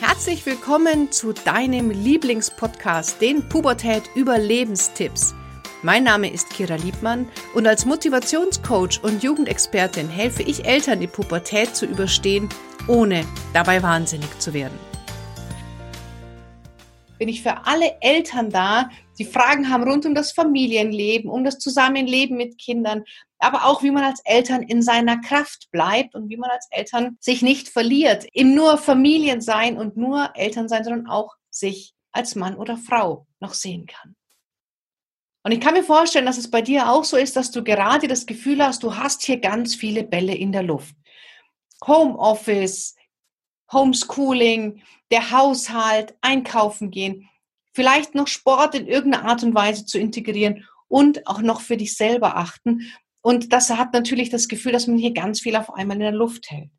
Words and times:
Herzlich 0.00 0.46
willkommen 0.46 1.12
zu 1.12 1.34
deinem 1.34 1.90
Lieblingspodcast, 1.90 3.20
den 3.20 3.46
Pubertät 3.50 4.04
Überlebenstipps. 4.14 5.34
Mein 5.82 6.04
Name 6.04 6.32
ist 6.32 6.48
Kira 6.48 6.76
Liebmann 6.76 7.28
und 7.54 7.66
als 7.66 7.84
Motivationscoach 7.84 9.02
und 9.02 9.22
Jugendexpertin 9.22 10.08
helfe 10.08 10.42
ich 10.42 10.64
Eltern, 10.64 11.00
die 11.00 11.06
Pubertät 11.06 11.76
zu 11.76 11.84
überstehen, 11.84 12.48
ohne 12.88 13.26
dabei 13.52 13.82
wahnsinnig 13.82 14.38
zu 14.38 14.54
werden. 14.54 14.78
Bin 17.18 17.28
ich 17.28 17.42
für 17.42 17.66
alle 17.66 18.00
Eltern 18.00 18.48
da, 18.48 18.88
die 19.20 19.26
Fragen 19.26 19.68
haben 19.68 19.84
rund 19.84 20.06
um 20.06 20.14
das 20.14 20.32
Familienleben, 20.32 21.30
um 21.30 21.44
das 21.44 21.58
Zusammenleben 21.58 22.38
mit 22.38 22.56
Kindern, 22.56 23.04
aber 23.38 23.66
auch 23.66 23.82
wie 23.82 23.90
man 23.90 24.02
als 24.02 24.22
Eltern 24.24 24.62
in 24.62 24.80
seiner 24.80 25.20
Kraft 25.20 25.70
bleibt 25.70 26.14
und 26.14 26.30
wie 26.30 26.38
man 26.38 26.48
als 26.48 26.66
Eltern 26.70 27.18
sich 27.20 27.42
nicht 27.42 27.68
verliert 27.68 28.26
im 28.32 28.54
nur 28.54 28.78
Familien 28.78 29.42
sein 29.42 29.76
und 29.76 29.98
nur 29.98 30.30
Eltern 30.36 30.70
sein, 30.70 30.84
sondern 30.84 31.06
auch 31.06 31.36
sich 31.50 31.92
als 32.12 32.34
Mann 32.34 32.56
oder 32.56 32.78
Frau 32.78 33.26
noch 33.40 33.52
sehen 33.52 33.84
kann. 33.84 34.16
Und 35.42 35.52
ich 35.52 35.60
kann 35.60 35.74
mir 35.74 35.84
vorstellen, 35.84 36.24
dass 36.24 36.38
es 36.38 36.50
bei 36.50 36.62
dir 36.62 36.90
auch 36.90 37.04
so 37.04 37.18
ist, 37.18 37.36
dass 37.36 37.50
du 37.50 37.62
gerade 37.62 38.08
das 38.08 38.24
Gefühl 38.24 38.64
hast, 38.64 38.82
du 38.82 38.96
hast 38.96 39.22
hier 39.22 39.38
ganz 39.38 39.74
viele 39.74 40.02
Bälle 40.02 40.34
in 40.34 40.50
der 40.50 40.62
Luft. 40.62 40.94
Homeoffice, 41.86 42.96
Homeschooling, 43.70 44.82
der 45.10 45.30
Haushalt, 45.30 46.14
einkaufen 46.22 46.90
gehen, 46.90 47.28
vielleicht 47.72 48.14
noch 48.14 48.26
Sport 48.26 48.74
in 48.74 48.86
irgendeiner 48.86 49.24
Art 49.24 49.42
und 49.42 49.54
Weise 49.54 49.86
zu 49.86 49.98
integrieren 49.98 50.66
und 50.88 51.26
auch 51.26 51.40
noch 51.40 51.60
für 51.60 51.76
dich 51.76 51.96
selber 51.96 52.36
achten 52.36 52.90
und 53.22 53.52
das 53.52 53.70
hat 53.70 53.92
natürlich 53.92 54.30
das 54.30 54.48
Gefühl, 54.48 54.72
dass 54.72 54.86
man 54.86 54.98
hier 54.98 55.12
ganz 55.12 55.40
viel 55.40 55.56
auf 55.56 55.72
einmal 55.74 55.96
in 55.96 56.02
der 56.02 56.12
Luft 56.12 56.50
hält. 56.50 56.70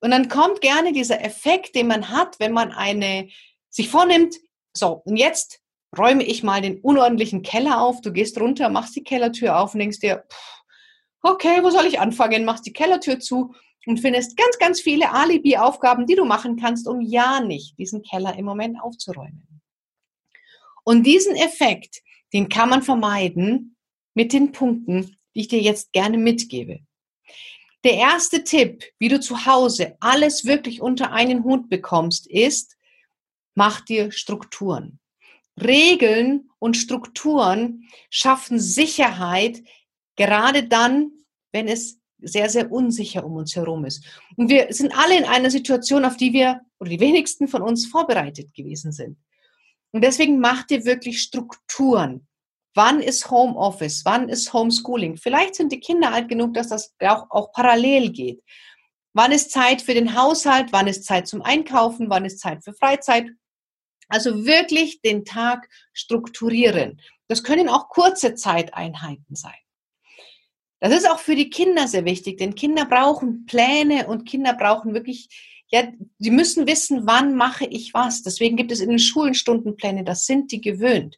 Und 0.00 0.10
dann 0.12 0.28
kommt 0.28 0.60
gerne 0.60 0.92
dieser 0.92 1.22
Effekt, 1.24 1.74
den 1.74 1.88
man 1.88 2.08
hat, 2.08 2.38
wenn 2.40 2.52
man 2.52 2.72
eine 2.72 3.28
sich 3.68 3.88
vornimmt, 3.88 4.36
so, 4.74 5.02
und 5.04 5.16
jetzt 5.16 5.60
räume 5.96 6.22
ich 6.22 6.42
mal 6.42 6.62
den 6.62 6.80
unordentlichen 6.80 7.42
Keller 7.42 7.80
auf. 7.80 8.00
Du 8.00 8.12
gehst 8.12 8.40
runter, 8.40 8.68
machst 8.68 8.94
die 8.96 9.02
Kellertür 9.02 9.58
auf 9.58 9.74
und 9.74 9.80
denkst 9.80 9.98
dir, 9.98 10.24
okay, 11.22 11.62
wo 11.62 11.70
soll 11.70 11.86
ich 11.86 11.98
anfangen? 11.98 12.44
Machst 12.44 12.66
die 12.66 12.72
Kellertür 12.72 13.18
zu 13.18 13.54
und 13.86 13.98
findest 13.98 14.36
ganz, 14.36 14.58
ganz 14.58 14.80
viele 14.80 15.12
Alibi-Aufgaben, 15.12 16.06
die 16.06 16.14
du 16.14 16.24
machen 16.24 16.56
kannst, 16.56 16.86
um 16.86 17.00
ja 17.00 17.40
nicht 17.40 17.78
diesen 17.78 18.02
Keller 18.02 18.36
im 18.36 18.44
Moment 18.44 18.80
aufzuräumen. 18.80 19.57
Und 20.88 21.02
diesen 21.02 21.36
Effekt, 21.36 22.00
den 22.32 22.48
kann 22.48 22.70
man 22.70 22.82
vermeiden 22.82 23.76
mit 24.14 24.32
den 24.32 24.52
Punkten, 24.52 25.18
die 25.34 25.40
ich 25.40 25.48
dir 25.48 25.60
jetzt 25.60 25.92
gerne 25.92 26.16
mitgebe. 26.16 26.80
Der 27.84 27.92
erste 27.92 28.42
Tipp, 28.42 28.84
wie 28.98 29.10
du 29.10 29.20
zu 29.20 29.44
Hause 29.44 29.98
alles 30.00 30.46
wirklich 30.46 30.80
unter 30.80 31.12
einen 31.12 31.44
Hut 31.44 31.68
bekommst, 31.68 32.26
ist, 32.26 32.78
mach 33.54 33.82
dir 33.82 34.12
Strukturen. 34.12 34.98
Regeln 35.60 36.48
und 36.58 36.78
Strukturen 36.78 37.86
schaffen 38.08 38.58
Sicherheit, 38.58 39.62
gerade 40.16 40.68
dann, 40.68 41.12
wenn 41.52 41.68
es 41.68 42.00
sehr, 42.16 42.48
sehr 42.48 42.72
unsicher 42.72 43.26
um 43.26 43.34
uns 43.34 43.54
herum 43.54 43.84
ist. 43.84 44.06
Und 44.36 44.48
wir 44.48 44.68
sind 44.70 44.96
alle 44.96 45.18
in 45.18 45.24
einer 45.24 45.50
Situation, 45.50 46.06
auf 46.06 46.16
die 46.16 46.32
wir, 46.32 46.62
oder 46.80 46.88
die 46.88 47.00
wenigsten 47.00 47.46
von 47.46 47.60
uns 47.60 47.84
vorbereitet 47.84 48.54
gewesen 48.54 48.90
sind. 48.90 49.18
Und 49.92 50.02
deswegen 50.02 50.38
mach 50.38 50.64
dir 50.64 50.84
wirklich 50.84 51.22
Strukturen. 51.22 52.26
Wann 52.74 53.00
ist 53.00 53.30
Homeoffice? 53.30 54.04
Wann 54.04 54.28
ist 54.28 54.52
Homeschooling? 54.52 55.16
Vielleicht 55.16 55.54
sind 55.54 55.72
die 55.72 55.80
Kinder 55.80 56.12
alt 56.12 56.28
genug, 56.28 56.54
dass 56.54 56.68
das 56.68 56.94
auch, 57.00 57.26
auch 57.30 57.52
parallel 57.52 58.10
geht. 58.10 58.42
Wann 59.14 59.32
ist 59.32 59.50
Zeit 59.50 59.82
für 59.82 59.94
den 59.94 60.14
Haushalt? 60.16 60.72
Wann 60.72 60.86
ist 60.86 61.04
Zeit 61.04 61.26
zum 61.26 61.42
Einkaufen? 61.42 62.10
Wann 62.10 62.24
ist 62.24 62.40
Zeit 62.40 62.62
für 62.62 62.74
Freizeit? 62.74 63.30
Also 64.08 64.46
wirklich 64.46 65.00
den 65.00 65.24
Tag 65.24 65.68
strukturieren. 65.92 67.00
Das 67.26 67.42
können 67.42 67.68
auch 67.68 67.88
kurze 67.88 68.34
Zeiteinheiten 68.34 69.34
sein. 69.34 69.58
Das 70.80 70.94
ist 70.94 71.10
auch 71.10 71.18
für 71.18 71.34
die 71.34 71.50
Kinder 71.50 71.88
sehr 71.88 72.04
wichtig, 72.04 72.38
denn 72.38 72.54
Kinder 72.54 72.84
brauchen 72.84 73.46
Pläne 73.46 74.06
und 74.06 74.24
Kinder 74.24 74.54
brauchen 74.54 74.94
wirklich, 74.94 75.57
ja, 75.70 75.88
sie 76.18 76.30
müssen 76.30 76.66
wissen, 76.66 77.06
wann 77.06 77.34
mache 77.34 77.66
ich 77.66 77.92
was. 77.94 78.22
Deswegen 78.22 78.56
gibt 78.56 78.72
es 78.72 78.80
in 78.80 78.88
den 78.88 78.98
Schulen 78.98 79.34
Stundenpläne, 79.34 80.04
das 80.04 80.26
sind 80.26 80.50
die 80.52 80.60
gewöhnt. 80.60 81.16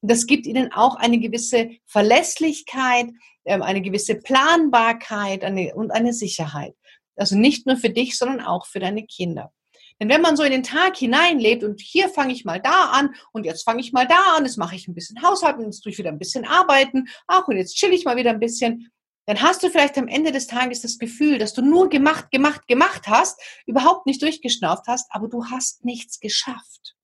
Das 0.00 0.26
gibt 0.26 0.46
ihnen 0.46 0.72
auch 0.72 0.96
eine 0.96 1.20
gewisse 1.20 1.70
Verlässlichkeit, 1.86 3.10
ähm, 3.44 3.62
eine 3.62 3.80
gewisse 3.80 4.16
Planbarkeit 4.16 5.44
und 5.74 5.90
eine 5.92 6.12
Sicherheit. 6.12 6.74
Also 7.16 7.36
nicht 7.36 7.66
nur 7.66 7.76
für 7.76 7.90
dich, 7.90 8.18
sondern 8.18 8.40
auch 8.40 8.66
für 8.66 8.80
deine 8.80 9.04
Kinder. 9.04 9.52
Denn 10.00 10.08
wenn 10.08 10.20
man 10.20 10.36
so 10.36 10.42
in 10.42 10.50
den 10.50 10.64
Tag 10.64 10.96
hineinlebt 10.96 11.62
und 11.62 11.80
hier 11.80 12.08
fange 12.08 12.32
ich 12.32 12.44
mal 12.44 12.60
da 12.60 12.90
an 12.90 13.14
und 13.32 13.46
jetzt 13.46 13.62
fange 13.62 13.80
ich 13.80 13.92
mal 13.92 14.08
da 14.08 14.34
an, 14.36 14.44
jetzt 14.44 14.58
mache 14.58 14.74
ich 14.74 14.88
ein 14.88 14.94
bisschen 14.94 15.22
Haushalt 15.22 15.58
und 15.58 15.66
jetzt 15.66 15.80
tue 15.80 15.92
ich 15.92 15.98
wieder 15.98 16.10
ein 16.10 16.18
bisschen 16.18 16.44
arbeiten, 16.44 17.06
ach 17.28 17.46
und 17.46 17.56
jetzt 17.56 17.76
chill 17.76 17.92
ich 17.92 18.04
mal 18.04 18.16
wieder 18.16 18.30
ein 18.30 18.40
bisschen, 18.40 18.90
dann 19.26 19.40
hast 19.40 19.62
du 19.62 19.70
vielleicht 19.70 19.96
am 19.98 20.08
Ende 20.08 20.32
des 20.32 20.46
Tages 20.46 20.82
das 20.82 20.98
Gefühl, 20.98 21.38
dass 21.38 21.54
du 21.54 21.62
nur 21.62 21.88
gemacht, 21.88 22.30
gemacht, 22.30 22.66
gemacht 22.66 23.06
hast, 23.06 23.40
überhaupt 23.66 24.06
nicht 24.06 24.20
durchgeschnauft 24.22 24.86
hast, 24.88 25.06
aber 25.10 25.28
du 25.28 25.46
hast 25.46 25.84
nichts 25.84 26.20
geschafft. 26.20 26.96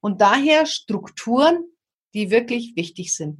Und 0.00 0.20
daher 0.20 0.66
Strukturen 0.66 1.64
die 2.14 2.30
wirklich 2.30 2.76
wichtig 2.76 3.14
sind. 3.14 3.38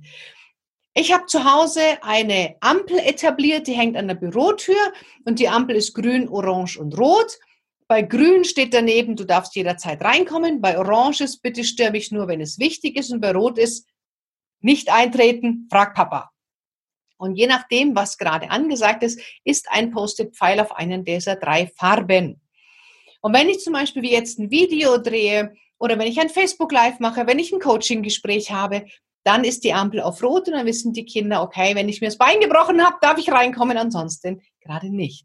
Ich 0.95 1.13
habe 1.13 1.27
zu 1.27 1.45
Hause 1.45 1.81
eine 2.03 2.57
Ampel 2.61 2.99
etabliert, 2.99 3.67
die 3.67 3.73
hängt 3.73 3.97
an 3.97 4.09
der 4.09 4.15
Bürotür 4.15 4.93
und 5.25 5.39
die 5.39 5.49
Ampel 5.49 5.77
ist 5.77 5.95
grün, 5.95 6.29
orange 6.29 6.79
und 6.79 6.99
rot. 6.99 7.39
Bei 7.89 8.03
grün 8.03 8.45
steht 8.45 8.75
daneben, 8.75 9.17
du 9.17 9.25
darfst 9.25 9.55
jederzeit 9.55 10.03
reinkommen. 10.03 10.61
Bei 10.61 10.79
orange 10.79 11.23
ist, 11.23 11.41
bitte 11.43 11.65
störe 11.65 11.93
mich 11.93 12.11
nur, 12.11 12.29
wenn 12.29 12.41
es 12.41 12.59
wichtig 12.59 12.97
ist. 12.97 13.11
Und 13.11 13.21
bei 13.21 13.33
rot 13.33 13.59
ist, 13.59 13.87
nicht 14.61 14.91
eintreten, 14.93 15.67
frag 15.71 15.95
Papa. 15.95 16.31
Und 17.23 17.37
je 17.37 17.47
nachdem, 17.47 17.95
was 17.95 18.19
gerade 18.19 18.51
angesagt 18.51 19.05
ist, 19.05 19.21
ist 19.45 19.71
ein 19.71 19.93
Post-it-Pfeil 19.93 20.59
auf 20.59 20.75
einen 20.75 21.05
dieser 21.05 21.37
drei 21.37 21.69
Farben. 21.69 22.41
Und 23.21 23.33
wenn 23.33 23.49
ich 23.49 23.61
zum 23.61 23.75
Beispiel 23.75 24.03
wie 24.03 24.11
jetzt 24.11 24.41
ein 24.41 24.51
Video 24.51 24.99
drehe 24.99 25.55
oder 25.79 25.97
wenn 26.01 26.09
ich 26.09 26.21
ein 26.21 26.31
Facebook 26.31 26.73
Live 26.73 26.99
mache, 26.99 27.29
wenn 27.29 27.39
ich 27.39 27.53
ein 27.53 27.61
Coaching-Gespräch 27.61 28.51
habe, 28.51 28.87
dann 29.23 29.45
ist 29.45 29.63
die 29.63 29.73
Ampel 29.73 30.01
auf 30.01 30.21
Rot 30.21 30.49
und 30.49 30.55
dann 30.55 30.67
wissen 30.67 30.93
die 30.95 31.05
Kinder, 31.05 31.43
okay, 31.45 31.77
wenn 31.77 31.89
ich 31.89 32.01
mir 32.01 32.09
das 32.09 32.19
Bein 32.19 32.41
gebrochen 32.41 32.85
habe, 32.85 32.97
darf 33.01 33.19
ich 33.19 33.31
reinkommen, 33.31 33.79
ansonsten 33.79 34.43
gerade 34.61 34.91
nicht. 34.91 35.25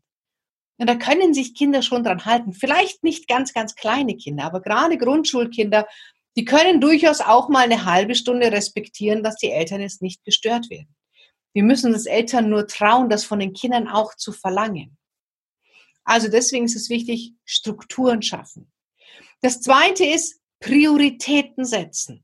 Und 0.78 0.88
da 0.88 0.94
können 0.94 1.34
sich 1.34 1.56
Kinder 1.56 1.82
schon 1.82 2.04
dran 2.04 2.26
halten. 2.26 2.54
Vielleicht 2.54 3.04
nicht 3.04 3.28
ganz, 3.28 3.56
ganz 3.56 3.74
kleine 3.74 4.16
Kinder, 4.16 4.44
aber 4.44 4.62
gerade 4.62 5.00
Grundschulkinder, 5.00 5.88
die 6.36 6.46
können 6.46 6.80
durchaus 6.80 7.22
auch 7.22 7.50
mal 7.50 7.64
eine 7.64 7.86
halbe 7.86 8.14
Stunde 8.14 8.52
respektieren, 8.52 9.24
dass 9.24 9.38
die 9.38 9.50
Eltern 9.50 9.82
jetzt 9.82 10.04
nicht 10.04 10.24
gestört 10.24 10.70
werden. 10.70 10.96
Wir 11.58 11.64
müssen 11.64 11.92
uns 11.92 12.06
Eltern 12.06 12.52
nur 12.52 12.68
trauen, 12.68 13.10
das 13.10 13.24
von 13.24 13.40
den 13.40 13.52
Kindern 13.52 13.88
auch 13.88 14.14
zu 14.14 14.32
verlangen. 14.32 14.96
Also 16.04 16.28
deswegen 16.28 16.66
ist 16.66 16.76
es 16.76 16.92
wichtig, 16.92 17.34
Strukturen 17.46 18.22
schaffen. 18.22 18.72
Das 19.42 19.60
zweite 19.62 20.06
ist, 20.06 20.40
Prioritäten 20.60 21.66
setzen. 21.66 22.24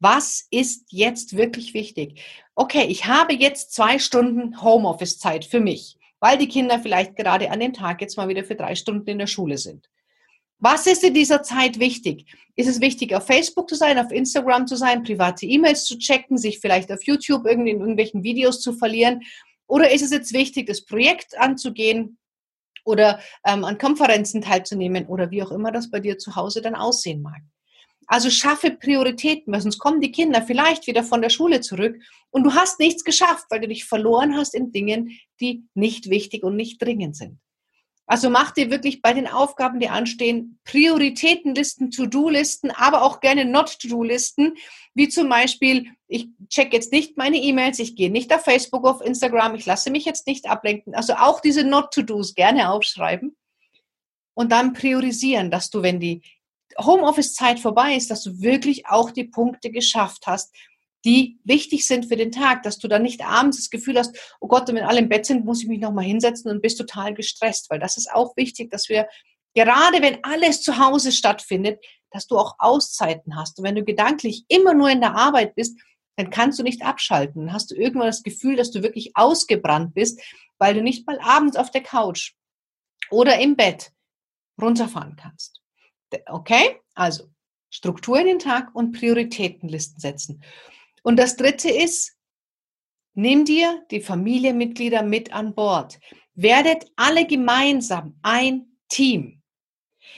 Was 0.00 0.48
ist 0.50 0.86
jetzt 0.88 1.36
wirklich 1.36 1.72
wichtig? 1.72 2.20
Okay, 2.56 2.86
ich 2.88 3.06
habe 3.06 3.32
jetzt 3.32 3.74
zwei 3.74 4.00
Stunden 4.00 4.60
Homeoffice-Zeit 4.60 5.44
für 5.44 5.60
mich, 5.60 5.96
weil 6.18 6.36
die 6.36 6.48
Kinder 6.48 6.80
vielleicht 6.80 7.14
gerade 7.14 7.52
an 7.52 7.60
dem 7.60 7.74
Tag 7.74 8.00
jetzt 8.00 8.16
mal 8.16 8.26
wieder 8.26 8.42
für 8.42 8.56
drei 8.56 8.74
Stunden 8.74 9.08
in 9.08 9.18
der 9.20 9.28
Schule 9.28 9.56
sind. 9.56 9.88
Was 10.60 10.86
ist 10.86 11.04
in 11.04 11.14
dieser 11.14 11.42
Zeit 11.42 11.78
wichtig? 11.78 12.26
Ist 12.56 12.66
es 12.66 12.80
wichtig, 12.80 13.14
auf 13.14 13.26
Facebook 13.26 13.68
zu 13.68 13.76
sein, 13.76 13.98
auf 13.98 14.10
Instagram 14.10 14.66
zu 14.66 14.74
sein, 14.74 15.04
private 15.04 15.46
E-Mails 15.46 15.84
zu 15.84 15.96
checken, 15.98 16.36
sich 16.36 16.58
vielleicht 16.58 16.90
auf 16.90 17.04
YouTube 17.04 17.46
in 17.46 17.66
irgendwelchen 17.66 18.24
Videos 18.24 18.60
zu 18.60 18.72
verlieren? 18.72 19.22
Oder 19.68 19.92
ist 19.92 20.02
es 20.02 20.10
jetzt 20.10 20.32
wichtig, 20.32 20.66
das 20.66 20.84
Projekt 20.84 21.38
anzugehen 21.38 22.18
oder 22.84 23.20
ähm, 23.46 23.64
an 23.64 23.78
Konferenzen 23.78 24.42
teilzunehmen 24.42 25.06
oder 25.06 25.30
wie 25.30 25.42
auch 25.44 25.52
immer 25.52 25.70
das 25.70 25.90
bei 25.90 26.00
dir 26.00 26.18
zu 26.18 26.34
Hause 26.34 26.60
dann 26.60 26.74
aussehen 26.74 27.22
mag? 27.22 27.40
Also 28.08 28.30
schaffe 28.30 28.70
Prioritäten, 28.70 29.52
weil 29.52 29.60
sonst 29.60 29.78
kommen 29.78 30.00
die 30.00 30.10
Kinder 30.10 30.42
vielleicht 30.42 30.86
wieder 30.86 31.04
von 31.04 31.22
der 31.22 31.28
Schule 31.28 31.60
zurück 31.60 31.96
und 32.30 32.42
du 32.42 32.54
hast 32.54 32.80
nichts 32.80 33.04
geschafft, 33.04 33.44
weil 33.50 33.60
du 33.60 33.68
dich 33.68 33.84
verloren 33.84 34.34
hast 34.34 34.54
in 34.54 34.72
Dingen, 34.72 35.10
die 35.40 35.64
nicht 35.74 36.08
wichtig 36.08 36.42
und 36.42 36.56
nicht 36.56 36.82
dringend 36.82 37.16
sind. 37.16 37.38
Also 38.10 38.30
mach 38.30 38.52
dir 38.52 38.70
wirklich 38.70 39.02
bei 39.02 39.12
den 39.12 39.26
Aufgaben, 39.26 39.80
die 39.80 39.90
anstehen, 39.90 40.58
Prioritätenlisten, 40.64 41.90
To-Do-Listen, 41.90 42.70
aber 42.70 43.02
auch 43.02 43.20
gerne 43.20 43.44
Not-To-Do-Listen, 43.44 44.54
wie 44.94 45.10
zum 45.10 45.28
Beispiel, 45.28 45.90
ich 46.06 46.28
check 46.48 46.72
jetzt 46.72 46.90
nicht 46.90 47.18
meine 47.18 47.36
E-Mails, 47.36 47.78
ich 47.78 47.96
gehe 47.96 48.10
nicht 48.10 48.34
auf 48.34 48.44
Facebook, 48.44 48.86
auf 48.86 49.02
Instagram, 49.02 49.54
ich 49.56 49.66
lasse 49.66 49.90
mich 49.90 50.06
jetzt 50.06 50.26
nicht 50.26 50.48
ablenken. 50.48 50.94
Also 50.94 51.14
auch 51.16 51.40
diese 51.40 51.64
Not-To-Dos 51.64 52.34
gerne 52.34 52.70
aufschreiben 52.70 53.36
und 54.32 54.52
dann 54.52 54.72
priorisieren, 54.72 55.50
dass 55.50 55.68
du, 55.68 55.82
wenn 55.82 56.00
die 56.00 56.22
Homeoffice-Zeit 56.80 57.60
vorbei 57.60 57.94
ist, 57.94 58.10
dass 58.10 58.22
du 58.22 58.40
wirklich 58.40 58.86
auch 58.86 59.10
die 59.10 59.24
Punkte 59.24 59.70
geschafft 59.70 60.26
hast, 60.26 60.54
die 61.04 61.38
wichtig 61.44 61.86
sind 61.86 62.06
für 62.06 62.16
den 62.16 62.32
Tag, 62.32 62.62
dass 62.64 62.78
du 62.78 62.88
dann 62.88 63.02
nicht 63.02 63.24
abends 63.24 63.56
das 63.56 63.70
Gefühl 63.70 63.98
hast, 63.98 64.16
oh 64.40 64.48
Gott, 64.48 64.68
wenn 64.68 64.78
alle 64.78 64.98
im 64.98 65.08
Bett 65.08 65.26
sind, 65.26 65.44
muss 65.44 65.62
ich 65.62 65.68
mich 65.68 65.80
nochmal 65.80 66.04
hinsetzen 66.04 66.50
und 66.50 66.60
bist 66.60 66.78
total 66.78 67.14
gestresst, 67.14 67.70
weil 67.70 67.78
das 67.78 67.96
ist 67.96 68.10
auch 68.12 68.36
wichtig, 68.36 68.70
dass 68.70 68.88
wir 68.88 69.06
Gerade 69.58 70.02
wenn 70.02 70.22
alles 70.22 70.62
zu 70.62 70.78
Hause 70.78 71.10
stattfindet, 71.10 71.84
dass 72.12 72.28
du 72.28 72.38
auch 72.38 72.54
Auszeiten 72.58 73.34
hast. 73.36 73.58
Und 73.58 73.64
wenn 73.64 73.74
du 73.74 73.84
gedanklich 73.84 74.44
immer 74.46 74.74
nur 74.74 74.88
in 74.88 75.00
der 75.00 75.16
Arbeit 75.16 75.56
bist, 75.56 75.76
dann 76.16 76.30
kannst 76.30 76.60
du 76.60 76.62
nicht 76.62 76.82
abschalten. 76.82 77.46
Dann 77.46 77.52
hast 77.52 77.70
du 77.70 77.74
irgendwann 77.74 78.06
das 78.06 78.22
Gefühl, 78.22 78.54
dass 78.54 78.70
du 78.70 78.82
wirklich 78.84 79.12
ausgebrannt 79.14 79.94
bist, 79.94 80.20
weil 80.58 80.74
du 80.74 80.82
nicht 80.82 81.08
mal 81.08 81.18
abends 81.20 81.56
auf 81.56 81.72
der 81.72 81.82
Couch 81.82 82.34
oder 83.10 83.40
im 83.40 83.56
Bett 83.56 83.90
runterfahren 84.60 85.16
kannst. 85.16 85.60
Okay? 86.26 86.80
Also 86.94 87.24
Struktur 87.70 88.20
in 88.20 88.26
den 88.26 88.38
Tag 88.38 88.74
und 88.74 88.92
Prioritätenlisten 88.92 89.98
setzen. 90.00 90.42
Und 91.08 91.16
das 91.16 91.36
dritte 91.36 91.70
ist, 91.70 92.18
nimm 93.14 93.46
dir 93.46 93.82
die 93.90 94.02
Familienmitglieder 94.02 95.02
mit 95.02 95.32
an 95.32 95.54
Bord. 95.54 95.98
Werdet 96.34 96.84
alle 96.96 97.26
gemeinsam 97.26 98.18
ein 98.20 98.76
Team. 98.90 99.40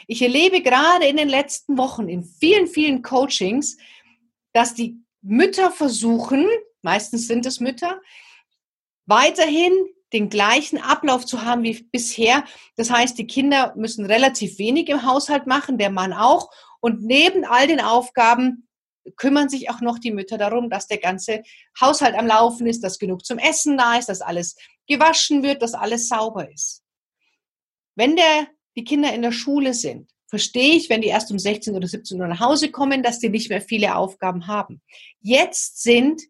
Ich 0.08 0.20
erlebe 0.20 0.62
gerade 0.62 1.06
in 1.06 1.16
den 1.16 1.28
letzten 1.28 1.78
Wochen 1.78 2.08
in 2.08 2.24
vielen, 2.24 2.66
vielen 2.66 3.02
Coachings, 3.02 3.76
dass 4.52 4.74
die 4.74 4.96
Mütter 5.22 5.70
versuchen, 5.70 6.48
meistens 6.82 7.28
sind 7.28 7.46
es 7.46 7.60
Mütter, 7.60 8.02
weiterhin 9.06 9.72
den 10.12 10.28
gleichen 10.28 10.78
Ablauf 10.78 11.24
zu 11.24 11.44
haben 11.44 11.62
wie 11.62 11.84
bisher. 11.84 12.44
Das 12.74 12.90
heißt, 12.90 13.16
die 13.16 13.28
Kinder 13.28 13.74
müssen 13.76 14.06
relativ 14.06 14.58
wenig 14.58 14.88
im 14.88 15.04
Haushalt 15.04 15.46
machen, 15.46 15.78
der 15.78 15.90
Mann 15.90 16.12
auch. 16.12 16.50
Und 16.80 17.04
neben 17.04 17.44
all 17.44 17.68
den 17.68 17.80
Aufgaben 17.80 18.66
kümmern 19.16 19.48
sich 19.48 19.70
auch 19.70 19.80
noch 19.80 19.98
die 19.98 20.12
Mütter 20.12 20.38
darum, 20.38 20.70
dass 20.70 20.86
der 20.86 20.98
ganze 20.98 21.42
Haushalt 21.80 22.14
am 22.14 22.26
Laufen 22.26 22.66
ist, 22.66 22.82
dass 22.82 22.98
genug 22.98 23.24
zum 23.24 23.38
Essen 23.38 23.76
da 23.76 23.96
ist, 23.96 24.08
dass 24.08 24.20
alles 24.20 24.56
gewaschen 24.86 25.42
wird, 25.42 25.62
dass 25.62 25.74
alles 25.74 26.08
sauber 26.08 26.50
ist. 26.50 26.82
Wenn 27.94 28.16
der, 28.16 28.48
die 28.76 28.84
Kinder 28.84 29.12
in 29.12 29.22
der 29.22 29.32
Schule 29.32 29.74
sind, 29.74 30.10
verstehe 30.26 30.76
ich, 30.76 30.88
wenn 30.88 31.00
die 31.00 31.08
erst 31.08 31.30
um 31.32 31.38
16 31.38 31.74
oder 31.74 31.88
17 31.88 32.20
Uhr 32.20 32.28
nach 32.28 32.40
Hause 32.40 32.70
kommen, 32.70 33.02
dass 33.02 33.18
die 33.18 33.28
nicht 33.28 33.50
mehr 33.50 33.60
viele 33.60 33.96
Aufgaben 33.96 34.46
haben. 34.46 34.80
Jetzt 35.20 35.82
sind 35.82 36.22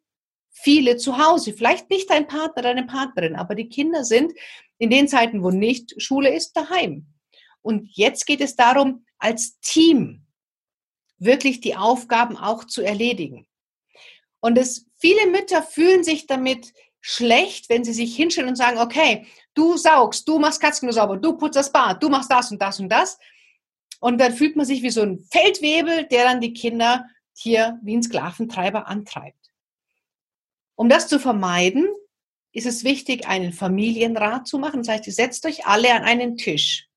viele 0.50 0.96
zu 0.96 1.18
Hause. 1.18 1.52
Vielleicht 1.52 1.90
nicht 1.90 2.10
dein 2.10 2.26
Partner, 2.26 2.62
deine 2.62 2.86
Partnerin, 2.86 3.36
aber 3.36 3.54
die 3.54 3.68
Kinder 3.68 4.04
sind 4.04 4.32
in 4.78 4.90
den 4.90 5.08
Zeiten, 5.08 5.42
wo 5.42 5.50
nicht 5.50 6.00
Schule 6.02 6.34
ist, 6.34 6.52
daheim. 6.52 7.06
Und 7.62 7.88
jetzt 7.92 8.26
geht 8.26 8.40
es 8.40 8.56
darum, 8.56 9.04
als 9.18 9.58
Team 9.60 10.26
wirklich 11.20 11.60
die 11.60 11.76
Aufgaben 11.76 12.36
auch 12.36 12.64
zu 12.64 12.82
erledigen. 12.82 13.46
Und 14.40 14.58
es, 14.58 14.86
viele 14.96 15.26
Mütter 15.30 15.62
fühlen 15.62 16.02
sich 16.02 16.26
damit 16.26 16.72
schlecht, 17.00 17.68
wenn 17.68 17.84
sie 17.84 17.92
sich 17.92 18.16
hinstellen 18.16 18.48
und 18.48 18.56
sagen, 18.56 18.78
okay, 18.78 19.26
du 19.54 19.76
saugst, 19.76 20.26
du 20.28 20.38
machst 20.38 20.60
Katzenklo 20.60 20.92
sauber, 20.92 21.16
du 21.16 21.36
putzt 21.36 21.56
das 21.56 21.72
Bad, 21.72 22.02
du 22.02 22.08
machst 22.08 22.30
das 22.30 22.50
und 22.50 22.60
das 22.60 22.80
und 22.80 22.88
das. 22.88 23.18
Und 24.00 24.18
dann 24.18 24.34
fühlt 24.34 24.56
man 24.56 24.66
sich 24.66 24.82
wie 24.82 24.90
so 24.90 25.02
ein 25.02 25.20
Feldwebel, 25.30 26.06
der 26.06 26.24
dann 26.24 26.40
die 26.40 26.52
Kinder 26.52 27.06
hier 27.34 27.78
wie 27.82 27.96
ein 27.96 28.02
Sklaventreiber 28.02 28.86
antreibt. 28.88 29.36
Um 30.74 30.88
das 30.88 31.08
zu 31.08 31.18
vermeiden, 31.18 31.86
ist 32.52 32.66
es 32.66 32.84
wichtig, 32.84 33.26
einen 33.28 33.52
Familienrat 33.52 34.46
zu 34.46 34.58
machen. 34.58 34.80
Das 34.80 34.88
heißt, 34.88 35.06
ihr 35.06 35.12
setzt 35.12 35.44
euch 35.46 35.66
alle 35.66 35.92
an 35.92 36.02
einen 36.02 36.36
Tisch. 36.36 36.89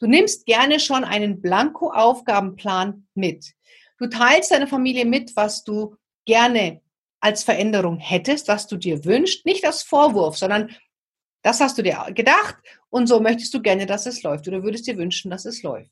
Du 0.00 0.06
nimmst 0.06 0.46
gerne 0.46 0.80
schon 0.80 1.04
einen 1.04 1.42
Blanko-Aufgabenplan 1.42 3.06
mit. 3.14 3.52
Du 3.98 4.06
teilst 4.08 4.50
deiner 4.50 4.66
Familie 4.66 5.04
mit, 5.04 5.36
was 5.36 5.62
du 5.62 5.96
gerne 6.24 6.80
als 7.20 7.44
Veränderung 7.44 7.98
hättest, 7.98 8.48
was 8.48 8.66
du 8.66 8.78
dir 8.78 9.04
wünschst, 9.04 9.44
nicht 9.44 9.64
als 9.66 9.82
Vorwurf, 9.82 10.38
sondern 10.38 10.74
das 11.42 11.60
hast 11.60 11.76
du 11.76 11.82
dir 11.82 12.06
gedacht 12.14 12.56
und 12.88 13.06
so 13.06 13.20
möchtest 13.20 13.52
du 13.52 13.60
gerne, 13.60 13.84
dass 13.84 14.06
es 14.06 14.22
läuft 14.22 14.48
oder 14.48 14.62
würdest 14.62 14.86
dir 14.86 14.96
wünschen, 14.96 15.30
dass 15.30 15.44
es 15.44 15.62
läuft. 15.62 15.90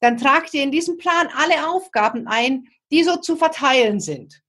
Dann 0.00 0.18
trag 0.18 0.50
dir 0.50 0.64
in 0.64 0.72
diesem 0.72 0.98
Plan 0.98 1.28
alle 1.36 1.68
Aufgaben 1.68 2.26
ein, 2.26 2.68
die 2.90 3.04
so 3.04 3.16
zu 3.16 3.36
verteilen 3.36 4.00
sind. 4.00 4.42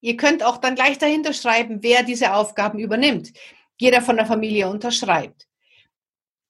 Ihr 0.00 0.16
könnt 0.16 0.42
auch 0.42 0.56
dann 0.56 0.74
gleich 0.74 0.98
dahinter 0.98 1.34
schreiben, 1.34 1.82
wer 1.82 2.02
diese 2.02 2.34
Aufgaben 2.34 2.78
übernimmt. 2.78 3.32
Jeder 3.78 4.02
von 4.02 4.16
der 4.16 4.26
Familie 4.26 4.68
unterschreibt. 4.68 5.46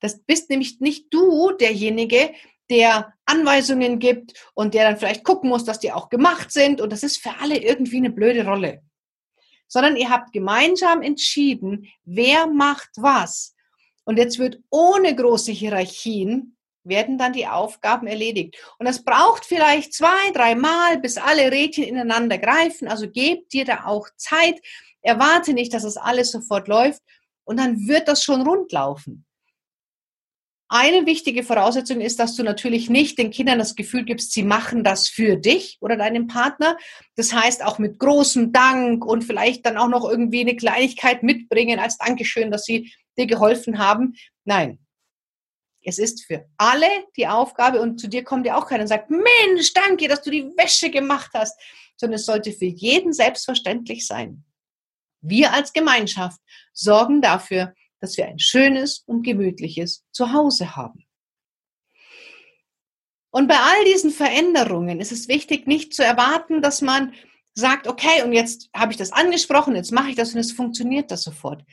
Das 0.04 0.18
bist 0.18 0.50
nämlich 0.50 0.80
nicht 0.80 1.06
du 1.14 1.52
derjenige, 1.52 2.34
der 2.68 3.14
Anweisungen 3.24 3.98
gibt 3.98 4.34
und 4.52 4.74
der 4.74 4.84
dann 4.84 4.98
vielleicht 4.98 5.24
gucken 5.24 5.48
muss, 5.48 5.64
dass 5.64 5.80
die 5.80 5.92
auch 5.92 6.10
gemacht 6.10 6.52
sind. 6.52 6.82
Und 6.82 6.92
das 6.92 7.02
ist 7.02 7.22
für 7.22 7.30
alle 7.40 7.56
irgendwie 7.56 7.96
eine 7.96 8.10
blöde 8.10 8.44
Rolle. 8.44 8.82
Sondern 9.66 9.96
ihr 9.96 10.10
habt 10.10 10.34
gemeinsam 10.34 11.00
entschieden, 11.00 11.88
wer 12.04 12.46
macht 12.46 12.90
was. 12.96 13.54
Und 14.04 14.18
jetzt 14.18 14.38
wird 14.38 14.60
ohne 14.68 15.16
große 15.16 15.52
Hierarchien 15.52 16.58
werden 16.82 17.16
dann 17.16 17.32
die 17.32 17.46
Aufgaben 17.46 18.06
erledigt. 18.06 18.58
Und 18.78 18.86
das 18.86 19.06
braucht 19.06 19.46
vielleicht 19.46 19.94
zwei, 19.94 20.30
drei 20.34 20.54
Mal, 20.54 20.98
bis 20.98 21.16
alle 21.16 21.50
Rädchen 21.50 21.84
ineinander 21.84 22.36
greifen. 22.36 22.88
Also 22.88 23.08
gebt 23.10 23.54
dir 23.54 23.64
da 23.64 23.86
auch 23.86 24.06
Zeit. 24.18 24.60
Erwarte 25.00 25.54
nicht, 25.54 25.72
dass 25.72 25.84
es 25.84 25.96
alles 25.96 26.30
sofort 26.30 26.68
läuft. 26.68 27.00
Und 27.44 27.58
dann 27.58 27.88
wird 27.88 28.06
das 28.06 28.22
schon 28.22 28.42
rund 28.42 28.70
laufen. 28.70 29.24
Eine 30.76 31.06
wichtige 31.06 31.44
Voraussetzung 31.44 32.00
ist, 32.00 32.18
dass 32.18 32.34
du 32.34 32.42
natürlich 32.42 32.90
nicht 32.90 33.16
den 33.16 33.30
Kindern 33.30 33.60
das 33.60 33.76
Gefühl 33.76 34.04
gibst, 34.04 34.32
sie 34.32 34.42
machen 34.42 34.82
das 34.82 35.06
für 35.08 35.36
dich 35.36 35.78
oder 35.80 35.96
deinen 35.96 36.26
Partner. 36.26 36.76
Das 37.14 37.32
heißt 37.32 37.64
auch 37.64 37.78
mit 37.78 38.00
großem 38.00 38.52
Dank 38.52 39.04
und 39.04 39.22
vielleicht 39.22 39.64
dann 39.66 39.76
auch 39.76 39.86
noch 39.86 40.04
irgendwie 40.04 40.40
eine 40.40 40.56
Kleinigkeit 40.56 41.22
mitbringen 41.22 41.78
als 41.78 41.96
Dankeschön, 41.98 42.50
dass 42.50 42.64
sie 42.64 42.92
dir 43.16 43.28
geholfen 43.28 43.78
haben. 43.78 44.16
Nein, 44.44 44.80
es 45.80 46.00
ist 46.00 46.24
für 46.24 46.44
alle 46.56 46.88
die 47.16 47.28
Aufgabe 47.28 47.80
und 47.80 48.00
zu 48.00 48.08
dir 48.08 48.24
kommt 48.24 48.44
ja 48.44 48.58
auch 48.58 48.66
keiner 48.66 48.82
und 48.82 48.88
sagt, 48.88 49.10
Mensch, 49.10 49.72
danke, 49.74 50.08
dass 50.08 50.22
du 50.22 50.30
die 50.32 50.50
Wäsche 50.56 50.90
gemacht 50.90 51.30
hast, 51.34 51.56
sondern 51.96 52.16
es 52.16 52.26
sollte 52.26 52.50
für 52.50 52.64
jeden 52.64 53.12
selbstverständlich 53.12 54.08
sein. 54.08 54.42
Wir 55.20 55.52
als 55.52 55.72
Gemeinschaft 55.72 56.40
sorgen 56.72 57.22
dafür, 57.22 57.74
dass 58.04 58.18
wir 58.18 58.26
ein 58.26 58.38
schönes 58.38 59.02
und 59.06 59.22
gemütliches 59.22 60.04
Zuhause 60.12 60.76
haben. 60.76 61.06
Und 63.30 63.48
bei 63.48 63.56
all 63.56 63.84
diesen 63.86 64.10
Veränderungen 64.10 65.00
ist 65.00 65.10
es 65.10 65.26
wichtig, 65.26 65.66
nicht 65.66 65.94
zu 65.94 66.04
erwarten, 66.04 66.60
dass 66.60 66.82
man 66.82 67.14
sagt, 67.54 67.88
okay, 67.88 68.22
und 68.22 68.32
jetzt 68.32 68.68
habe 68.76 68.92
ich 68.92 68.98
das 68.98 69.10
angesprochen, 69.10 69.74
jetzt 69.74 69.90
mache 69.90 70.10
ich 70.10 70.16
das 70.16 70.34
und 70.34 70.40
es 70.40 70.52
funktioniert 70.52 71.10
das 71.10 71.22
sofort. 71.22 71.64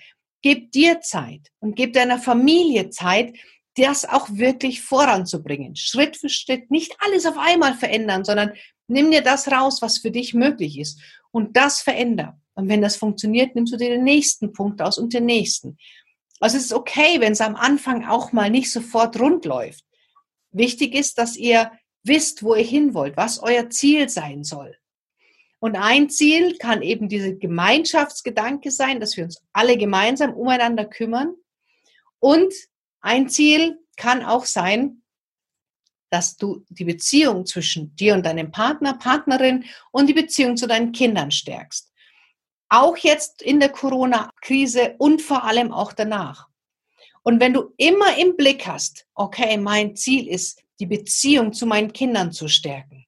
Gib 0.41 0.71
dir 0.71 1.01
Zeit 1.01 1.51
und 1.59 1.75
gib 1.75 1.93
deiner 1.93 2.17
Familie 2.17 2.89
Zeit, 2.89 3.35
das 3.75 4.05
auch 4.05 4.29
wirklich 4.31 4.81
voranzubringen. 4.81 5.75
Schritt 5.75 6.17
für 6.17 6.29
Schritt, 6.29 6.71
nicht 6.71 6.95
alles 6.99 7.25
auf 7.25 7.37
einmal 7.37 7.73
verändern, 7.73 8.23
sondern 8.23 8.53
nimm 8.87 9.11
dir 9.11 9.21
das 9.21 9.51
raus, 9.51 9.81
was 9.81 9.97
für 9.97 10.11
dich 10.11 10.33
möglich 10.33 10.79
ist 10.79 10.99
und 11.31 11.57
das 11.57 11.81
veränder. 11.81 12.39
Und 12.53 12.69
wenn 12.69 12.81
das 12.81 12.95
funktioniert, 12.95 13.55
nimmst 13.55 13.73
du 13.73 13.77
dir 13.77 13.89
den 13.89 14.03
nächsten 14.03 14.53
Punkt 14.53 14.81
aus 14.81 14.97
und 14.97 15.13
den 15.13 15.25
nächsten. 15.25 15.77
Also 16.41 16.57
es 16.57 16.65
ist 16.65 16.73
okay, 16.73 17.21
wenn 17.21 17.33
es 17.33 17.41
am 17.41 17.55
Anfang 17.55 18.05
auch 18.05 18.33
mal 18.33 18.49
nicht 18.49 18.71
sofort 18.71 19.17
rund 19.19 19.45
läuft. 19.45 19.85
Wichtig 20.51 20.95
ist, 20.95 21.17
dass 21.17 21.37
ihr 21.37 21.71
wisst, 22.03 22.43
wo 22.43 22.55
ihr 22.55 22.65
hin 22.65 22.93
wollt, 22.93 23.15
was 23.15 23.39
euer 23.39 23.69
Ziel 23.69 24.09
sein 24.09 24.43
soll. 24.43 24.75
Und 25.59 25.75
ein 25.75 26.09
Ziel 26.09 26.57
kann 26.57 26.81
eben 26.81 27.07
diese 27.07 27.37
Gemeinschaftsgedanke 27.37 28.71
sein, 28.71 28.99
dass 28.99 29.15
wir 29.15 29.23
uns 29.23 29.39
alle 29.53 29.77
gemeinsam 29.77 30.33
umeinander 30.33 30.85
kümmern. 30.85 31.35
Und 32.17 32.51
ein 33.01 33.29
Ziel 33.29 33.79
kann 33.95 34.23
auch 34.23 34.45
sein, 34.45 35.03
dass 36.09 36.35
du 36.37 36.65
die 36.69 36.85
Beziehung 36.85 37.45
zwischen 37.45 37.95
dir 37.95 38.15
und 38.15 38.25
deinem 38.25 38.51
Partner, 38.51 38.95
Partnerin 38.95 39.65
und 39.91 40.07
die 40.07 40.13
Beziehung 40.13 40.57
zu 40.57 40.67
deinen 40.67 40.91
Kindern 40.91 41.29
stärkst. 41.29 41.90
Auch 42.71 42.97
jetzt 42.97 43.41
in 43.41 43.59
der 43.59 43.69
Corona-Krise 43.69 44.95
und 44.97 45.21
vor 45.21 45.43
allem 45.43 45.71
auch 45.71 45.93
danach. 45.93 46.47
Und 47.23 47.39
wenn 47.39 47.53
du 47.53 47.73
immer 47.77 48.17
im 48.17 48.35
Blick 48.35 48.65
hast, 48.65 49.05
okay, 49.13 49.57
mein 49.57 49.95
Ziel 49.95 50.27
ist, 50.27 50.63
die 50.79 50.85
Beziehung 50.85 51.53
zu 51.53 51.65
meinen 51.65 51.93
Kindern 51.93 52.31
zu 52.31 52.47
stärken, 52.47 53.05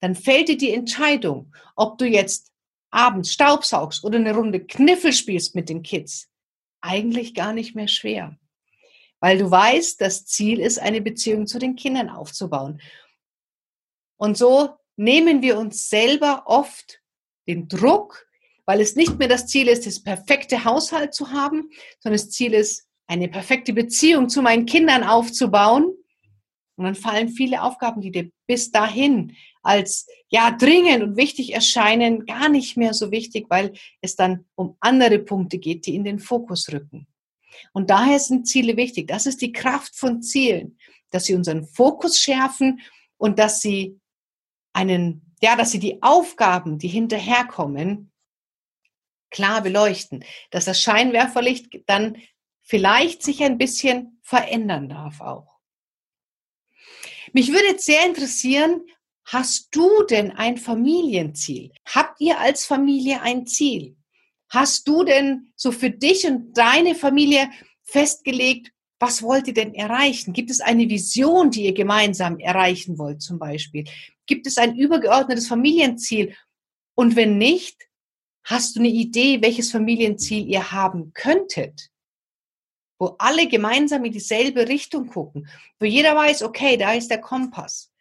dann 0.00 0.14
fällt 0.14 0.48
dir 0.48 0.56
die 0.56 0.72
Entscheidung, 0.72 1.52
ob 1.74 1.98
du 1.98 2.06
jetzt 2.06 2.52
abends 2.90 3.32
Staubsaugst 3.32 4.04
oder 4.04 4.18
eine 4.18 4.34
Runde 4.34 4.64
Kniffel 4.64 5.12
spielst 5.12 5.54
mit 5.54 5.68
den 5.68 5.82
Kids, 5.82 6.28
eigentlich 6.80 7.34
gar 7.34 7.52
nicht 7.52 7.74
mehr 7.74 7.88
schwer 7.88 8.38
weil 9.20 9.38
du 9.38 9.50
weißt, 9.50 10.00
das 10.00 10.26
Ziel 10.26 10.60
ist, 10.60 10.78
eine 10.78 11.00
Beziehung 11.00 11.46
zu 11.46 11.58
den 11.58 11.76
Kindern 11.76 12.08
aufzubauen. 12.08 12.80
Und 14.16 14.36
so 14.36 14.76
nehmen 14.96 15.42
wir 15.42 15.58
uns 15.58 15.88
selber 15.88 16.44
oft 16.46 17.00
den 17.46 17.68
Druck, 17.68 18.27
weil 18.68 18.82
es 18.82 18.96
nicht 18.96 19.18
mehr 19.18 19.28
das 19.28 19.46
Ziel 19.46 19.66
ist, 19.66 19.86
das 19.86 20.02
perfekte 20.02 20.66
Haushalt 20.66 21.14
zu 21.14 21.30
haben, 21.30 21.70
sondern 22.00 22.20
das 22.20 22.28
Ziel 22.28 22.52
ist, 22.52 22.86
eine 23.06 23.28
perfekte 23.28 23.72
Beziehung 23.72 24.28
zu 24.28 24.42
meinen 24.42 24.66
Kindern 24.66 25.04
aufzubauen. 25.04 25.84
Und 26.76 26.84
dann 26.84 26.94
fallen 26.94 27.30
viele 27.30 27.62
Aufgaben, 27.62 28.02
die 28.02 28.10
dir 28.10 28.30
bis 28.46 28.70
dahin 28.70 29.34
als 29.62 30.06
ja 30.28 30.50
dringend 30.50 31.02
und 31.02 31.16
wichtig 31.16 31.54
erscheinen, 31.54 32.26
gar 32.26 32.50
nicht 32.50 32.76
mehr 32.76 32.92
so 32.92 33.10
wichtig, 33.10 33.46
weil 33.48 33.72
es 34.02 34.16
dann 34.16 34.44
um 34.54 34.76
andere 34.80 35.18
Punkte 35.18 35.56
geht, 35.56 35.86
die 35.86 35.94
in 35.94 36.04
den 36.04 36.18
Fokus 36.18 36.70
rücken. 36.70 37.06
Und 37.72 37.88
daher 37.88 38.18
sind 38.18 38.46
Ziele 38.46 38.76
wichtig. 38.76 39.08
Das 39.08 39.24
ist 39.24 39.40
die 39.40 39.52
Kraft 39.52 39.96
von 39.96 40.20
Zielen, 40.20 40.76
dass 41.08 41.24
sie 41.24 41.34
unseren 41.34 41.64
Fokus 41.64 42.20
schärfen 42.20 42.80
und 43.16 43.38
dass 43.38 43.62
sie 43.62 43.98
einen, 44.74 45.34
ja, 45.40 45.56
dass 45.56 45.70
sie 45.70 45.78
die 45.78 46.02
Aufgaben, 46.02 46.78
die 46.78 46.88
hinterherkommen, 46.88 48.12
klar 49.30 49.62
beleuchten, 49.62 50.24
dass 50.50 50.64
das 50.64 50.80
Scheinwerferlicht 50.80 51.68
dann 51.86 52.16
vielleicht 52.62 53.22
sich 53.22 53.42
ein 53.42 53.58
bisschen 53.58 54.20
verändern 54.22 54.88
darf 54.88 55.20
auch. 55.20 55.58
Mich 57.32 57.48
würde 57.48 57.66
jetzt 57.68 57.86
sehr 57.86 58.06
interessieren, 58.06 58.82
hast 59.24 59.68
du 59.74 60.02
denn 60.04 60.30
ein 60.32 60.56
Familienziel? 60.56 61.72
Habt 61.86 62.20
ihr 62.20 62.38
als 62.38 62.64
Familie 62.64 63.22
ein 63.22 63.46
Ziel? 63.46 63.96
Hast 64.48 64.88
du 64.88 65.04
denn 65.04 65.52
so 65.56 65.72
für 65.72 65.90
dich 65.90 66.26
und 66.26 66.56
deine 66.56 66.94
Familie 66.94 67.50
festgelegt, 67.82 68.72
was 68.98 69.22
wollt 69.22 69.46
ihr 69.46 69.54
denn 69.54 69.74
erreichen? 69.74 70.32
Gibt 70.32 70.50
es 70.50 70.60
eine 70.60 70.88
Vision, 70.88 71.50
die 71.50 71.66
ihr 71.66 71.74
gemeinsam 71.74 72.38
erreichen 72.38 72.98
wollt 72.98 73.22
zum 73.22 73.38
Beispiel? 73.38 73.84
Gibt 74.26 74.46
es 74.46 74.58
ein 74.58 74.76
übergeordnetes 74.76 75.46
Familienziel? 75.46 76.34
Und 76.94 77.14
wenn 77.14 77.38
nicht, 77.38 77.87
hast 78.48 78.76
du 78.76 78.80
eine 78.80 78.88
Idee, 78.88 79.42
welches 79.42 79.70
Familienziel 79.70 80.48
ihr 80.48 80.72
haben 80.72 81.12
könntet? 81.12 81.90
Wo 82.98 83.14
alle 83.18 83.46
gemeinsam 83.46 84.04
in 84.04 84.12
dieselbe 84.12 84.68
Richtung 84.68 85.06
gucken, 85.06 85.46
wo 85.78 85.86
jeder 85.86 86.16
weiß, 86.16 86.42
okay, 86.42 86.76
da 86.76 86.94
ist 86.94 87.10
der 87.10 87.20
Kompass. 87.20 87.92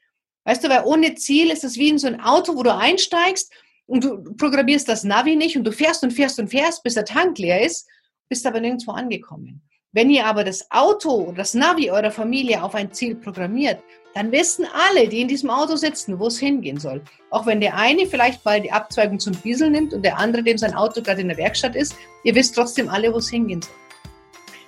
Weißt 0.46 0.63
du, 0.63 0.70
weil 0.70 0.86
ohne 0.86 1.16
Ziel 1.16 1.51
ist 1.51 1.66
es 1.66 1.75
wie 1.75 1.89
in 1.89 2.00
so 2.00 2.08
ein 2.08 2.22
Auto, 2.22 2.56
wo 2.56 2.63
du 2.63 2.74
einsteigst 2.74 3.51
und 3.86 4.06
du 4.06 4.34
programmierst 4.36 4.88
das 4.88 5.04
Navi 5.04 5.36
nicht 5.36 5.58
und 5.58 5.66
du 5.66 5.74
fährst 5.74 6.01
und 6.04 6.12
fährst 6.12 6.39
und 6.39 6.48
fährst, 6.48 6.82
bis 6.84 6.94
der 6.94 7.06
Tank 7.06 7.38
leer 7.38 7.66
ist, 7.66 7.88
bist 8.30 8.46
aber 8.46 8.62
nirgendwo 8.62 8.92
angekommen. 8.92 9.66
Wenn 9.98 10.12
ihr 10.12 10.27
aber 10.27 10.44
das 10.44 10.70
Auto 10.70 11.10
oder 11.10 11.38
das 11.38 11.56
Navi 11.56 11.89
eurer 11.89 12.12
Familie 12.12 12.62
auf 12.62 12.75
ein 12.75 12.92
Ziel 12.92 13.16
programmiert, 13.16 13.82
dann 14.13 14.32
wissen 14.32 14.68
alle, 14.72 15.08
die 15.08 15.22
in 15.22 15.27
diesem 15.27 15.50
Auto 15.50 15.75
sitzen, 15.75 16.20
wo 16.20 16.27
es 16.27 16.38
hingehen 16.38 16.80
soll. 16.80 17.01
Auch 17.32 17.48
wenn 17.48 17.60
der 17.60 17.75
eine 17.75 18.06
vielleicht 18.06 18.46
mal 18.46 18.62
die 18.62 18.72
Abzweigung 18.72 19.20
zum 19.20 19.42
Diesel 19.42 19.72
nimmt 19.72 19.96
und 19.96 20.06
der 20.06 20.20
andere, 20.20 20.44
dem 20.44 20.60
sein 20.60 20.75
Auto 20.75 21.01
gerade 21.01 21.22
in 21.22 21.30
der 21.30 21.38
Werkstatt 21.38 21.75
ist, 21.75 21.96
ihr 22.24 22.36
wisst 22.36 22.54
trotzdem 22.54 22.89
alle, 22.89 23.12
wo 23.12 23.18
es 23.18 23.32
hingehen 23.32 23.63
soll. 23.63 23.74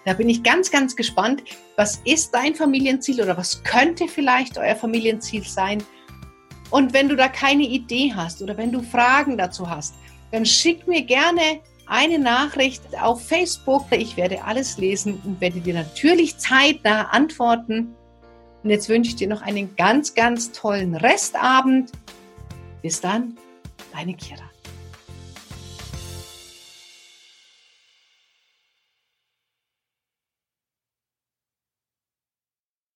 Da 0.04 0.14
bin 0.14 0.30
ich 0.30 0.42
ganz, 0.42 0.72
ganz 0.72 0.96
gespannt, 0.96 1.44
was 1.76 2.02
ist 2.06 2.34
dein 2.34 2.56
Familienziel 2.56 3.22
oder 3.22 3.38
was 3.38 3.64
könnte 3.64 4.08
vielleicht 4.08 4.58
euer 4.58 4.76
Familienziel 4.76 5.44
sein? 5.44 5.84
Und 6.72 6.92
wenn 6.94 7.08
du 7.08 7.16
da 7.16 7.28
keine 7.28 7.68
Idee 7.68 8.14
hast 8.16 8.42
oder 8.42 8.58
wenn 8.58 8.72
du 8.72 8.82
Fragen 8.82 9.38
dazu 9.38 9.70
hast, 9.70 9.94
dann 10.32 10.44
schick 10.44 10.88
mir 10.88 11.04
gerne 11.04 11.62
eine 11.90 12.20
Nachricht 12.20 12.84
auf 13.02 13.28
Facebook. 13.28 13.86
Ich 13.92 14.16
werde 14.16 14.44
alles 14.44 14.78
lesen 14.78 15.22
und 15.26 15.42
werde 15.42 15.60
dir 15.60 15.74
natürlich 15.74 16.38
zeitnah 16.38 17.10
antworten. 17.10 17.96
Und 18.64 18.70
jetzt 18.70 18.90
wünsche 18.90 19.10
ich 19.10 19.16
dir 19.16 19.28
noch 19.28 19.42
einen 19.42 19.76
ganz, 19.76 20.14
ganz 20.14 20.52
tollen 20.52 20.96
Restabend. 20.96 21.92
Bis 22.82 23.02
dann, 23.02 23.38
deine 23.94 24.14
Kira. 24.14 24.49